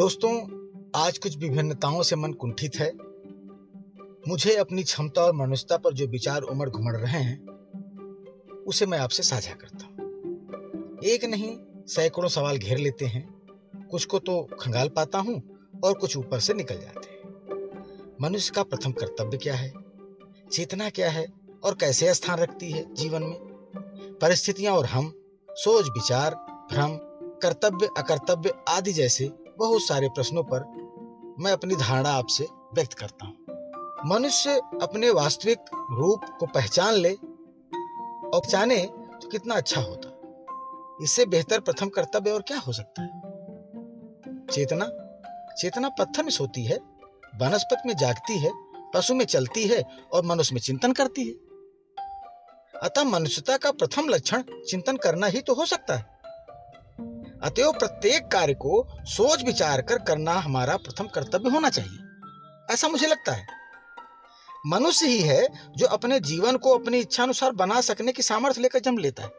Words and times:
दोस्तों, 0.00 0.32
आज 0.96 1.18
कुछ 1.18 1.38
विभिन्नताओं 1.38 2.02
से 2.02 2.16
मन 2.16 2.32
कुंठित 2.32 2.76
है। 2.76 2.92
मुझे 4.28 4.56
अपनी 4.56 4.82
क्षमता 4.82 5.22
और 5.22 5.32
मनुष्यता 5.32 5.76
पर 5.76 5.92
जो 5.92 6.06
विचार 6.06 6.42
उमड़ 6.42 6.70
घुमड़ 6.70 6.96
रहे 6.96 7.22
हैं, 7.22 7.46
उसे 8.66 8.86
मैं 8.86 8.98
आपसे 8.98 9.22
साझा 9.22 9.54
करता 9.54 9.86
हूँ। 9.86 9.94
एक 11.04 11.24
नहीं, 11.24 11.56
सैकड़ों 11.86 12.28
सवाल 12.28 12.56
घेर 12.56 12.78
लेते 12.78 13.04
हैं। 13.04 13.42
कुछ 13.90 14.04
को 14.04 14.18
तो 14.18 14.48
खंगाल 14.60 14.88
पाता 14.88 15.18
हूँ 15.18 15.42
और 15.84 15.94
कुछ 15.94 16.16
ऊपर 16.16 16.40
से 16.40 16.54
निकल 16.54 16.74
जाते 16.74 17.10
हैं। 17.10 17.20
मनुष्य 18.22 18.52
का 18.54 18.62
प्रथम 18.62 18.92
कर्तव्य 18.92 19.38
क्या 19.38 19.54
है? 19.54 19.72
चेतना 20.52 20.90
क्या 20.90 21.10
है 21.10 21.32
और 21.64 21.74
कैसे 21.74 22.14
स्थान 22.14 22.38
रखती 22.38 22.70
है 22.70 22.94
जीवन 22.94 23.22
में? 23.22 23.38
परिस्थितियाँ 24.22 24.74
और 24.74 24.86
हम, 24.86 25.14
सोच, 25.50 25.86
विचार, 25.88 26.34
भ्रम, 26.72 26.98
कर्तव्य, 27.42 27.88
अकर्तव्य 27.98 28.52
आदि 28.68 28.92
जैसे 28.92 29.49
बहुत 29.60 29.82
सारे 29.82 30.08
प्रश्नों 30.08 30.42
पर 30.42 30.60
मैं 31.38 31.52
अपनी 31.52 31.76
धारणा 31.76 32.10
आपसे 32.10 32.46
व्यक्त 32.74 32.94
करता 32.94 33.26
हूँ। 33.26 33.36
मनुष्य 34.06 34.60
अपने 34.82 35.10
वास्तविक 35.10 35.58
रूप 35.90 36.24
को 36.40 36.46
पहचान 36.46 36.94
ले 36.94 37.12
और 38.28 38.46
जाने 38.48 38.86
तो 39.22 39.28
कितना 39.28 39.54
अच्छा 39.54 39.80
होता। 39.80 40.16
इससे 41.02 41.26
बेहतर 41.26 41.60
प्रथम 41.60 41.88
कर्तव्य 41.88 42.30
और 42.30 42.42
क्या 42.42 42.58
हो 42.58 42.72
सकता 42.72 43.02
है? 43.02 43.20
चेतना 44.46 44.86
चेतना 45.58 45.88
पत्थर 45.88 46.22
में 46.22 46.30
सोती 46.30 46.64
है, 46.64 46.76
वनस्पति 47.40 47.88
में 47.88 47.96
जागती 47.96 48.38
है, 48.38 48.50
पशु 48.94 49.14
में 49.14 49.24
चलती 49.24 49.66
है 49.68 49.82
और 50.12 50.24
मनुष्य 50.24 50.54
में 50.54 50.62
चिंतन 50.62 50.92
करती 50.92 51.24
है। 51.24 51.34
अतः 52.80 53.04
मनुष्यता 53.04 53.56
का 53.56 53.70
प्रथम 53.70 54.08
लक्षण 54.08 54.42
चिंतन 54.42 54.96
करना 54.96 55.26
ही 55.26 55.40
तो 55.40 55.54
हो 55.54 55.66
सकता 55.66 55.96
है। 55.96 56.09
अतएव 57.42 57.72
प्रत्येक 57.72 58.28
कार्य 58.28 58.54
को 58.54 58.88
सोच 59.00 59.44
विचार 59.44 59.82
कर 59.82 59.98
करना 59.98 60.32
हमारा 60.32 60.76
प्रथम 60.76 61.04
कर्तव्य 61.04 61.50
होना 61.50 61.70
चाहिए। 61.70 61.98
ऐसा 62.74 62.88
मुझे 62.88 63.06
लगता 63.06 63.32
है। 63.32 63.46
मनुष्य 64.66 65.06
ही 65.06 65.20
है 65.20 65.48
जो 65.76 65.86
अपने 65.86 66.20
जीवन 66.20 66.56
को 66.56 66.78
अपनी 66.78 66.98
इच्छा 66.98 67.22
अनुसार 67.22 67.52
बना 67.52 67.80
सकने 67.80 68.12
की 68.12 68.22
सामर्थ्य 68.22 68.60
लेकर 68.60 68.78
जन्म 68.78 68.98
लेता 68.98 69.22
है। 69.22 69.30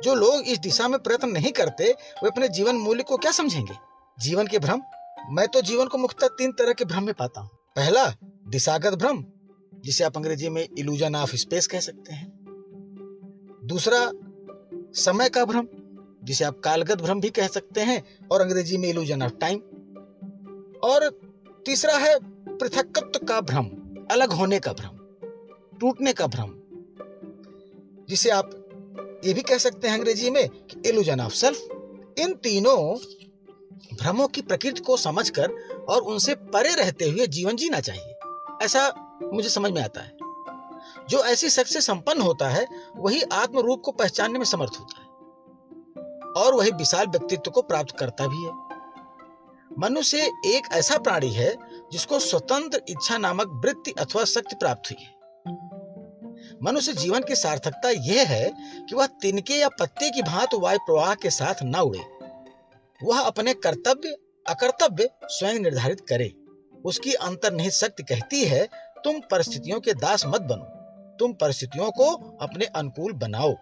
जो 0.00 0.14
लोग 0.14 0.34
इस 0.34 0.58
दिशा 0.58 0.88
में 0.88 1.00
प्रयत्न 1.00 1.28
नहीं 1.28 1.52
करते, 1.52 1.84
वे 1.92 2.28
अपने 2.28 2.48
जीवन 2.48 2.76
मूल्य 2.76 3.02
को 3.02 3.16
क्या 3.16 3.32
समझेंगे? 3.32 3.74
जीवन 4.18 4.46
के 4.46 4.58
भ्रम? 4.58 4.82
मैं 5.30 5.48
तो 5.48 5.60
जीवन 5.60 5.86
को 5.86 5.98
मुख्यतः 5.98 6.28
तीन 6.28 6.52
तरह 6.52 6.72
के 6.72 6.84
भ्रम 6.84 7.04
में 7.04 7.14
पाता 7.14 7.40
हूँ। 7.40 7.50
पहला, 7.76 8.14
दिशागत 8.24 8.94
भ्रम, 8.94 9.24
जिसे 9.74 10.04
आप 10.04 10.16
अंग्रेज़ी 10.16 10.48
में 10.48 10.68
इल्यूजन 10.78 11.16
ऑफ़ 11.16 11.36
स्पेस 11.36 11.66
कह 11.66 11.80
सकते 11.80 12.12
हैं। 12.12 12.32
दूसरा, 13.64 14.10
समय 15.02 15.28
का 15.28 15.44
भ्रम। 15.44 15.68
जिसे 16.24 16.44
आप 16.44 16.60
कालगत 16.60 17.02
भ्रम 17.02 17.20
भी 17.20 17.30
कह 17.30 17.46
सकते 17.46 17.80
हैं 17.80 18.18
और 18.28 18.40
अंग्रेज़ी 18.40 18.76
में 18.76 18.88
इल्यूजन 18.88 19.22
ऑफ़ 19.22 19.32
टाइम 19.32 19.58
और 20.84 21.10
तीसरा 21.66 21.96
है 21.96 22.18
पृथकत्व 22.58 23.26
का 23.26 23.40
भ्रम, 23.40 23.66
अलग 24.10 24.32
होने 24.32 24.58
का 24.58 24.72
भ्रम, 24.72 24.98
टूटने 25.78 26.12
का 26.12 26.26
भ्रम, 26.26 26.50
जिसे 28.08 28.30
आप 28.30 28.50
ये 29.24 29.34
भी 29.34 29.42
कह 29.42 29.58
सकते 29.58 29.88
हैं 29.88 29.94
अंग्रेज़ी 29.94 30.30
में 30.30 30.48
कि 30.48 30.88
इल्यूजन 30.88 31.20
ऑफ़ 31.20 31.34
सेल्फ 31.34 31.68
इन 32.18 32.32
तीनों 32.32 32.98
भ्रमों 33.96 34.28
की 34.28 34.42
प्रकृति 34.42 34.80
को 34.80 34.96
समझकर 34.96 35.50
और 35.88 36.02
उनसे 36.02 36.34
परे 36.34 36.74
रहते 36.74 37.04
हुए 37.04 37.26
जीवन 37.26 37.56
जीना 37.56 37.80
चाहिए। 37.80 38.14
ऐसा 38.62 38.92
मुझे 39.32 39.48
समझ 39.48 39.72
में 39.72 39.82
आता 39.82 40.00
है। 40.00 40.16
जो 41.08 41.24
ऐसी 41.24 41.50
शख्स 41.50 41.86
संपन्न 41.86 42.22
होता 42.22 42.48
है, 42.48 42.66
वही 42.96 43.22
आत्म 43.22 43.58
रूप 43.58 43.82
को 43.84 43.92
पहचानने 43.92 44.38
में 44.38 44.46
समर्थ 44.46 44.72
होता 44.80 45.00
है। 45.00 45.03
और 46.36 46.54
वही 46.54 46.70
विशाल 46.70 47.06
व्यक्तित्व 47.06 47.50
को 47.50 47.62
प्राप्त 47.62 47.98
करता 47.98 48.26
भी 48.26 48.44
है। 48.44 48.52
मनुष्य 49.78 50.18
एक 50.46 50.62
ऐसा 50.72 50.98
प्राणी 50.98 51.30
है, 51.30 51.56
जिसको 51.92 52.18
स्वतंत्र 52.18 52.82
इच्छा 52.88 53.18
नामक 53.18 53.62
वृत्ति 53.64 53.90
अथवा 53.90 54.24
शक्ति 54.24 54.54
प्राप्त 54.54 54.90
हुई 54.90 55.04
है। 55.04 55.14
मनुष्य 56.62 56.92
जीवन 56.92 57.22
की 57.22 57.36
सार्थकता 57.36 57.90
यह 57.90 58.28
है 58.28 58.54
कि 58.88 58.94
वह 58.94 59.06
तिनके 59.06 59.54
या 59.54 59.68
पत्ते 59.68 60.10
की 60.10 60.22
भांति 60.22 60.56
वायु 60.56 60.78
प्रवाह 60.78 61.14
के 61.14 61.30
साथ 61.30 61.54
न 61.62 61.76
उड़े। 61.76 62.00
वह 63.02 63.20
अपने 63.20 63.54
कर्तव्य, 63.54 64.16
अकर्तव्य 64.48 65.10
स्वयं 65.24 65.58
निर्धारित 65.60 66.00
करे। 66.00 66.34
उसकी 66.84 67.12
अंतर्निहित 67.12 67.72
शक्ति 67.72 68.02
कहती 68.02 68.44
है, 68.44 68.68
तुम 69.04 69.20
परिस्थितियों 69.30 69.80
के 69.80 69.92
दास 69.92 70.26
मत 70.26 70.40
बनो। 70.40 70.64
तुम 71.16 71.32
परिस्थितियों 71.32 71.90
को 71.90 72.36
अपने 72.42 72.64
अनुकूल 72.64 73.12
बनाओ। 73.12 73.54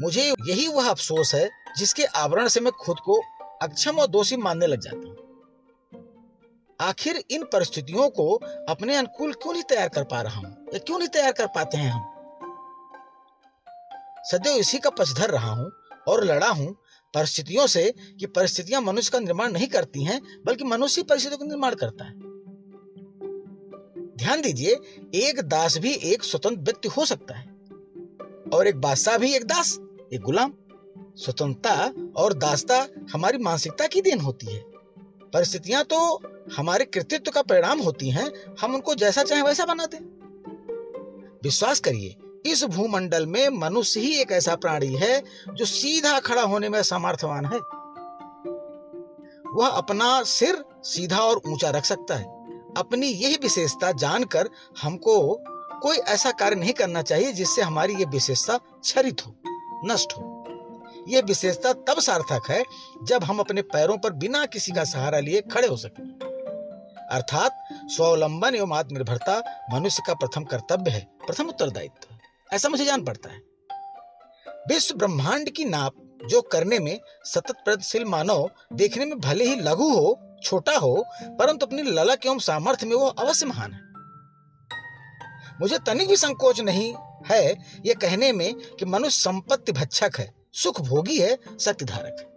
मुझे 0.00 0.34
यही 0.46 0.68
वह 0.68 0.90
अफसोस 0.90 1.34
है 1.34 1.50
जिसके 1.78 2.04
आवरण 2.04 2.48
से 2.48 2.60
मैं 2.60 2.72
खुद 2.72 2.96
को 2.98 3.22
अक्षम 3.62 3.98
और 3.98 4.06
दोषी 4.06 4.36
मानने 4.36 4.66
लग 4.66 4.80
जाता 4.80 5.08
हूँ। 5.08 5.16
आखिर 6.80 7.24
इन 7.30 7.42
परिस्थितियों 7.42 8.10
को 8.10 8.40
अपने 8.68 8.96
अनुकूल 8.96 9.32
क्यों 9.32 9.52
नहीं 9.52 9.62
तैयार 9.62 9.88
कर 9.88 10.04
पा 10.04 10.22
रहा 10.22 10.40
हूँ? 10.40 10.66
या 10.74 10.78
क्यों 10.78 10.98
नहीं 10.98 11.08
तैयार 11.08 11.32
कर 11.32 11.46
पाते 11.46 11.76
हैं 11.76 11.90
हम? 11.90 12.10
सदैव 14.24 14.56
इसी 14.56 14.78
का 14.78 14.90
पछधर 14.90 15.30
रहा 15.30 15.50
हूँ 15.50 15.72
और 16.08 16.24
लड़ा 16.24 16.48
हूँ 16.48 16.76
परिस्थितियों 17.14 17.66
से 17.66 17.94
कि 18.20 18.26
परिस्थितियाँ 18.26 18.80
मनुष्य 18.80 19.10
का 19.12 19.18
निर्माण 19.18 19.52
नहीं 19.52 19.66
करती 19.66 20.04
हैं, 20.04 20.42
बल्कि 20.46 20.64
मनुष्य 20.64 21.02
परिस्थितियों 21.02 21.38
का 21.38 21.46
निर्माण 21.46 21.74
करता 21.74 22.04
है। 22.04 22.12
ध्यान 24.16 24.40
दीजिए, 24.40 24.76
एक 25.14 25.40
दास 25.40 25.78
भी 25.78 25.92
एक 25.92 26.24
स्वतंत्र 26.24 26.60
व्यक्ति 26.60 26.88
हो 26.88 27.04
सकता 27.04 27.34
है 27.34 27.46
और 28.54 28.66
एक 28.66 28.80
बादशाह 28.80 29.18
भी 29.18 29.34
एक 29.34 29.44
दास। 29.44 29.78
एक 30.12 30.20
गुलाम, 30.20 30.52
स्वतंत्रता 31.16 31.92
और 32.16 32.32
दासता 32.32 32.86
हमारी 33.12 33.38
मानसिकता 33.38 33.86
की 33.86 34.00
देन 34.00 34.20
होती 34.20 34.46
है। 34.46 34.58
परिस्थितियाँ 35.32 35.84
तो 35.84 35.98
हमारे 36.56 36.84
कृतित्व 36.84 37.30
का 37.30 37.42
परिणाम 37.42 37.80
होती 37.80 38.10
हैं, 38.10 38.30
हम 38.60 38.74
उनको 38.74 38.94
जैसा 38.94 39.22
चाहे 39.22 39.42
वैसा 39.42 39.64
बना 39.64 39.86
दें 39.86 39.98
विश्वास 41.44 41.80
करिए, 41.80 42.16
इस 42.46 42.64
भूमंडल 42.64 43.26
में 43.26 43.48
मनुष्य 43.48 44.00
ही 44.00 44.20
एक 44.20 44.32
ऐसा 44.32 44.54
प्राणी 44.56 44.94
है 44.94 45.22
जो 45.48 45.64
सीधा 45.64 46.18
खड़ा 46.18 46.42
होने 46.42 46.68
में 46.68 46.82
सामर्थ्यवान 46.82 47.44
है। 47.44 47.58
वह 49.52 49.66
अपना 49.68 50.22
सिर 50.22 50.64
सीधा 50.84 51.18
और 51.18 51.40
ऊँचा 51.46 51.70
रख 51.70 51.84
सकता 51.84 52.14
है। 52.14 52.24
अपनी 52.76 53.06
यही 53.06 53.36
विशेषता 53.42 53.92
जानकर 53.92 54.48
हमको 54.82 55.18
कोई 55.82 55.96
ऐसा 55.96 56.30
कार्य 56.30 56.56
नहीं 56.56 56.72
करना 56.72 57.02
चाहिए 57.02 57.32
जिससे 57.32 57.62
हमारी 57.62 57.94
ये 57.94 58.04
विशेषता 58.04 58.58
छरित 58.84 59.26
हो। 59.26 59.34
नष्ट 59.84 60.12
हो। 60.12 60.30
यह 61.08 61.22
विशेषता 61.22 61.72
तब 61.72 62.00
सार्थक 62.00 62.50
है 62.50 62.64
जब 63.02 63.24
हम 63.24 63.38
अपने 63.38 63.62
पैरों 63.62 63.98
पर 63.98 64.12
बिना 64.12 64.46
किसी 64.46 64.72
का 64.72 64.84
सहारा 64.84 65.18
लिए 65.18 65.40
खड़े 65.40 65.68
हो 65.68 65.76
सकें। 65.76 66.04
अर्थात 67.10 67.64
स्वावलंबन 67.72 68.54
एवं 68.54 68.76
आत्मनिर्भरता 68.76 69.66
मनुष्य 69.72 70.02
का 70.06 70.14
प्रथम 70.14 70.44
कर्तव्य 70.44 70.90
है, 70.90 71.08
प्रथम 71.26 71.48
उत्तरदायित्व। 71.48 72.14
ऐसा 72.52 72.68
मुझे 72.68 72.84
जान 72.84 73.04
पड़ता 73.04 73.30
है। 73.30 73.38
विश्व 74.68 74.94
ब्रह्मांड 74.94 75.50
की 75.50 75.64
नाप 75.64 75.92
जो 76.26 76.42
करने 76.42 76.78
में 76.78 77.00
सतत 77.24 77.54
प्रगतिशील 77.64 78.04
मानव 78.04 78.50
देखने 78.72 79.04
में 79.04 79.20
भले 79.20 79.44
ही 79.44 79.56
लघु 79.56 79.94
हो, 79.94 80.36
छोटा 80.42 80.76
हो, 80.76 81.04
परंतु 81.22 81.66
अपनी 81.66 81.82
ललक 81.82 82.26
एवं 82.26 82.38
सामर्थ्य 82.38 82.86
में 82.86 82.96
वो 82.96 83.06
अवश्य 83.06 83.46
महान 83.46 83.72
है। 83.72 83.80
मुझे 85.60 85.78
तनिक 85.78 86.08
भी 86.08 86.16
संकोच 86.16 86.60
नहीं 86.60 86.94
है 87.24 87.50
ये 87.86 87.94
कहने 87.94 88.32
में 88.32 88.54
कि 88.54 88.84
मनुष्य 88.84 89.22
संपत्ति 89.22 89.72
भक्षक 89.72 90.18
है 90.18 90.32
सुख 90.52 90.80
भोगी 90.80 91.18
है 91.18 91.36
शक्ति 91.60 91.84
धारक 91.84 92.16
है। 92.20 92.32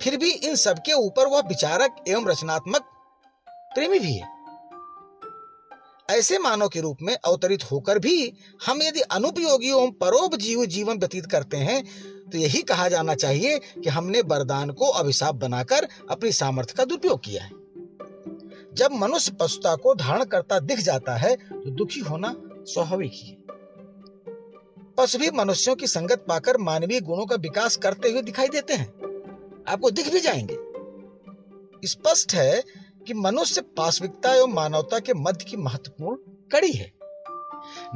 फिर 0.00 0.16
भी 0.16 0.30
इन 0.30 0.54
सबके 0.56 0.92
ऊपर 0.92 1.26
वह 1.26 1.40
विचारक 1.40 2.04
एवं 2.08 2.26
रचनात्मक 2.26 2.82
प्रेमी 3.74 3.98
भी 3.98 4.12
है। 4.12 4.38
ऐसे 6.08 6.38
मानव 6.38 6.68
के 6.68 6.80
रूप 6.80 6.98
में 7.02 7.14
अवतरित 7.16 7.64
होकर 7.70 7.98
भी 7.98 8.32
हम 8.66 8.82
यदि 8.82 9.00
अनुपयोगी 9.00 9.68
एवं 9.68 9.90
परोपजीव 9.92 10.64
जीवन 10.66 10.98
व्यतीत 10.98 11.26
करते 11.26 11.56
हैं 11.56 11.82
तो 12.30 12.38
यही 12.38 12.62
कहा 12.62 12.88
जाना 12.88 13.14
चाहिए 13.14 13.58
कि 13.58 13.88
हमने 13.88 14.20
वरदान 14.22 14.70
को 14.70 14.88
अभिशाप 14.92 15.34
बनाकर 15.34 15.88
अपनी 16.10 16.32
सामर्थ्य 16.32 16.74
का 16.78 16.84
दुरुपयोग 16.84 17.20
किया 17.24 17.44
है। 17.44 17.50
जब 18.74 18.92
मनुष्य 18.92 19.32
पशुता 19.40 19.74
को 19.76 19.94
धारण 19.94 20.24
करता 20.24 20.58
दिख 20.60 20.80
जाता 20.80 21.16
है 21.16 21.34
तो 21.36 21.70
दुखी 21.70 22.00
होना 22.00 22.34
स्वाभाविक 22.64 23.10
ही 23.14 23.28
है। 23.28 23.39
पशु 25.00 25.18
भी 25.18 25.30
मनुष्यों 25.30 25.74
की 25.76 25.86
संगत 25.86 26.24
पाकर 26.28 26.56
मानवीय 26.58 27.00
गुणों 27.00 27.26
का 27.26 27.36
विकास 27.36 27.76
करते 27.76 28.10
हुए 28.10 28.22
दिखाई 28.22 28.48
देते 28.48 28.74
हैं। 28.74 28.88
आपको 29.68 29.90
दिख 29.90 30.12
भी 30.12 30.20
जाएँगे। 30.20 30.56
स्पष्ट 31.86 32.34
है 32.34 32.64
कि 33.06 33.14
मनुष्य 33.14 33.60
पाश्विकता 33.60 34.34
एवं 34.34 34.52
मानवता 34.52 34.98
के 34.98 35.14
मध्य 35.14 35.44
की 35.44 35.56
महत्वपूर्ण 35.56 36.16
कड़ी 36.52 36.72
है। 36.72 36.92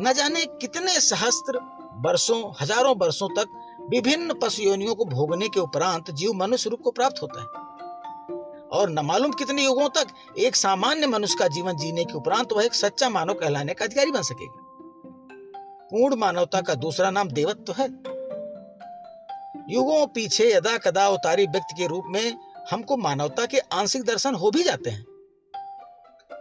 न 0.01 0.13
जाने 0.13 0.47
कितने 0.47 1.01
सहस्त्र 1.01 1.59
वर्षों, 2.07 2.53
हज़ारों 2.61 2.97
वर्षों 2.97 3.29
तक 3.29 3.47
विभिन्न 3.91 4.35
पशु 4.35 4.63
योनियों 4.63 4.95
को 4.95 5.05
भोगने 5.05 5.49
के 5.49 5.61
उपरांत 5.61 6.11
जीव 6.11 6.33
मनुष्य 6.33 6.71
रूप 6.71 6.81
को 6.81 6.91
प्राप्त 6.91 7.23
होता 7.23 7.41
है। 7.41 7.47
और 8.69 8.91
न 8.91 8.99
मालूम 8.99 9.33
कितने 9.33 9.65
युगों 9.65 9.89
तक 9.89 10.07
एक 10.39 10.57
सामान्य 10.57 11.07
मनुष्य 11.07 11.37
का 11.39 11.49
जीवन 11.49 11.77
जीने 11.77 12.05
के 12.05 12.13
उपरांत 12.13 12.53
वह 12.53 12.65
एक 12.65 12.75
सच्चा 12.75 13.09
मानव 13.09 13.35
कहलाने 13.35 13.75
का 13.75 13.85
अधिकारी 13.85 14.11
बन 14.11 14.23
सकेगा। 14.23 14.64
पूर्ण 15.91 16.17
मानवता 16.17 16.61
का 16.61 16.75
दूसरा 16.75 17.11
नाम 17.11 17.29
देवत्व 17.29 17.73
है। 17.73 17.89
युगों 19.75 20.07
पीछे 20.07 20.55
यदा 20.55 20.79
कदा 20.79 21.09
उतारी 21.09 21.47
व्यक्ति 21.47 21.75
के 21.79 21.87
रूप 21.87 22.05
में 22.07 22.39
हमको 22.71 22.97
मानवता 22.97 23.47
के 23.47 23.59
आंशिक 23.59 24.05
दर्शन 24.05 24.35
हो 24.35 24.51
भी 24.51 24.63
जाते 24.63 24.91
हैं। 24.91 25.05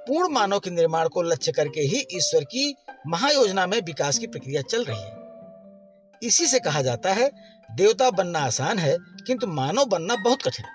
पूर्ण 0.07 0.33
मानव 0.33 0.59
के 0.59 0.69
निर्माण 0.69 1.07
को 1.07 1.21
लक्ष्य 1.21 1.51
करके 1.51 1.81
ही 1.81 2.05
ईश्वर 2.11 2.43
की 2.43 2.75
महायोजना 3.07 3.67
में 3.67 3.81
विकास 3.81 4.17
की 4.17 4.27
प्रक्रिया 4.27 4.61
चल 4.61 4.83
रही 4.83 5.01
है। 5.01 5.21
इसी 6.23 6.47
से 6.47 6.59
कहा 6.59 6.81
जाता 6.81 7.13
है, 7.13 7.31
देवता 7.75 8.09
बनना 8.11 8.39
आसान 8.39 8.79
है, 8.79 8.97
किंतु 9.27 9.47
मानव 9.47 9.85
बनना 9.85 10.15
बहुत 10.15 10.41
कठिन 10.41 10.65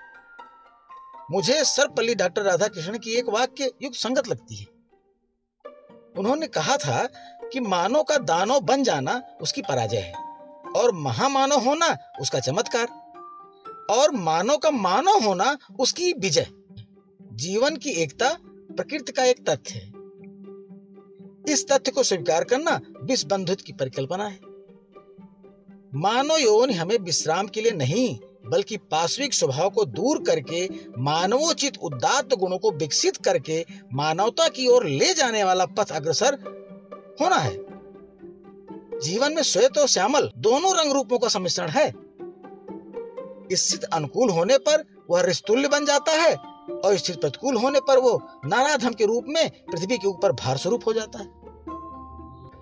मुझे 1.31 1.63
सर्वपल्ली 1.63 2.15
डॉक्टर 2.15 2.41
राधा 2.41 2.67
कृष्ण 2.67 2.97
की 2.97 3.11
एक 3.11 3.29
वाक्य 3.29 3.71
युग 3.81 3.93
संगत 3.93 4.27
लगती 4.27 4.55
है। 4.55 4.65
उन्होंने 6.17 6.47
कहा 6.47 6.77
था 6.77 7.07
कि 7.53 7.59
मानव 7.59 8.03
का 8.03 8.17
दानव 8.17 8.59
बन 8.59 8.83
जाना 8.83 9.21
उसकी 9.41 9.61
पराजय 9.61 9.97
है। 9.97 10.13
और 10.75 10.91
महामानव 10.91 11.59
होना 11.59 11.97
उसका 12.21 12.39
चमत्कार। 12.39 12.87
और 13.89 14.11
मानव 14.11 14.57
का 14.57 14.71
मानव 14.71 15.23
होना 15.23 15.57
उसकी 15.79 16.13
विजय। 16.13 16.47
जीवन 17.33 17.75
की 17.75 17.89
एकता 17.89 18.37
प्रकृति 18.45 19.11
का 19.11 19.23
एक 19.23 19.49
तथ्य 19.49 19.73
है। 19.73 19.91
इस 21.53 21.67
तथ्य 21.71 21.91
को 21.91 22.03
स्वीकार 22.03 22.43
करना 22.43 22.81
विश्व 23.03 23.27
बंधुत्व 23.27 23.63
की 23.67 23.73
परिकल्पना 23.73 24.27
है। 24.27 24.39
मानव 25.95 26.37
यौन 26.37 26.71
हमें 26.71 26.97
विश्राम 26.97 27.47
के 27.47 27.61
लिए 27.61 27.71
नहीं, 27.71 28.19
बल्कि 28.45 28.77
पाश्विक 28.77 29.33
स्वभाव 29.33 29.69
को 29.69 29.85
दूर 29.85 30.23
करके, 30.23 30.69
मानवोचित 30.97 31.77
उदात्त 31.77 32.35
गुणों 32.35 32.57
को 32.57 32.71
विकसित 32.71 33.17
करके, 33.17 33.65
मानवता 33.93 34.47
की 34.47 34.67
ओर 34.67 34.85
ले 34.85 35.13
जाने 35.13 35.43
वाला 35.43 35.65
पथ 35.65 35.91
अग्रसर 35.91 36.58
होना 37.21 37.35
है। 37.35 37.57
जीवन 38.99 39.33
में 39.33 39.41
श्वेत 39.43 39.77
और 39.77 39.87
श्यामल 39.87 40.31
दोनों 40.37 40.75
रंग 40.77 40.91
रूपों 40.91 41.19
का 41.19 41.27
सम्मिश्रण 41.27 41.69
है। 41.69 41.93
स्थित 43.53 43.83
अनुकूल 43.83 44.29
होने 44.29 44.57
पर 44.57 44.83
वह 45.09 45.21
रिस्तुल्य 45.21 45.67
बन 45.67 45.85
जाता 45.85 46.11
है 46.11 46.35
और 46.35 46.97
स्थित 46.97 47.21
प्रतिकूल 47.21 47.55
होने 47.55 47.79
पर 47.79 47.99
वो 47.99 48.21
नाराधम 48.45 48.93
के 48.93 49.05
रूप 49.05 49.25
में 49.27 49.49
पृथ्वी 49.49 49.97
के 49.97 50.07
ऊपर 50.07 50.31
भार 50.31 50.57
स्वरूप 50.57 50.87
हो 50.87 50.93
जाता 50.93 51.19
है। 51.19 51.25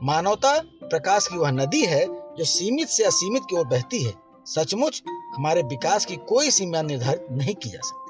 मानवता 0.04 0.60
प्रकाश 0.83 1.27
की 1.27 1.38
वह 1.38 1.51
नदी 1.51 1.86
है 1.86 2.06
जो 2.36 2.44
सीमित 2.44 2.88
से 2.88 3.03
असीमित 3.03 3.44
की 3.50 3.56
ओर 3.56 3.65
बहती 3.65 4.03
है। 4.03 4.13
सचमुच 4.45 5.03
हमारे 5.36 5.62
विकास 5.62 6.06
की 6.06 6.15
कोई 6.15 6.51
सीमा 6.51 6.81
निर्धारित 6.81 7.27
नहीं 7.31 7.56
की 7.56 7.69
जा 7.69 7.80
सकती। 7.83 8.06